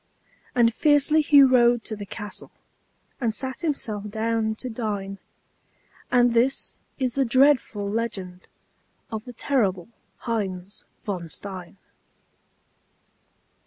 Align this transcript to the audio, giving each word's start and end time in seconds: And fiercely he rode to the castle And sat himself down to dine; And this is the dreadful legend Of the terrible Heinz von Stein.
And 0.55 0.73
fiercely 0.73 1.21
he 1.21 1.43
rode 1.43 1.83
to 1.83 1.95
the 1.95 2.07
castle 2.07 2.49
And 3.19 3.31
sat 3.35 3.59
himself 3.59 4.09
down 4.09 4.55
to 4.55 4.67
dine; 4.67 5.19
And 6.11 6.33
this 6.33 6.79
is 6.97 7.13
the 7.13 7.23
dreadful 7.23 7.87
legend 7.87 8.47
Of 9.11 9.25
the 9.25 9.33
terrible 9.33 9.89
Heinz 10.17 10.85
von 11.05 11.29
Stein. 11.29 11.77